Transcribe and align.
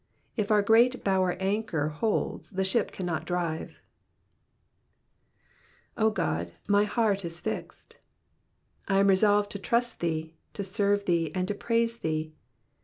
If 0.35 0.49
our 0.49 0.63
great 0.63 1.03
bower 1.03 1.33
anchor 1.33 1.89
holds, 1.89 2.49
the 2.49 2.63
ship 2.63 2.91
cannot 2.91 3.23
drive. 3.23 3.77
0 5.99 6.11
Oody 6.13 6.53
my 6.67 6.85
heart 6.85 7.23
U 7.23 7.29
fixed."*^ 7.29 7.97
I 8.91 8.99
am 8.99 9.07
resolved 9.09 9.51
to 9.51 9.59
trust 9.59 9.99
thee, 9.99 10.33
to 10.53 10.63
serve 10.63 11.05
thee, 11.05 11.29
and 11.35 11.47
to 11.49 11.53
praise 11.53 11.97
thee. 11.97 12.33